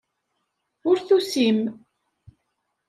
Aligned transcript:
Ur 0.89 0.97
tusim. 1.07 1.59